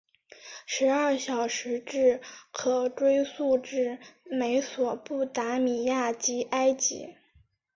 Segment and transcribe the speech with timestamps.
[0.65, 7.15] 十二小时制可追溯至美索不达米亚及埃及。